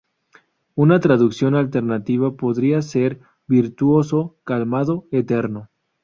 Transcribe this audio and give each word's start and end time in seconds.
Una 0.73 0.99
traducción 0.99 1.53
alternativa 1.53 2.35
podría 2.35 2.81
ser: 2.81 3.21
‘virtuoso, 3.47 4.35
calmado, 4.43 5.05
eterno’. 5.11 5.69